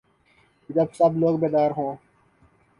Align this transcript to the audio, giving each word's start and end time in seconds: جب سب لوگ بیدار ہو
جب 0.69 0.87
سب 0.93 1.17
لوگ 1.17 1.39
بیدار 1.39 1.71
ہو 1.77 1.93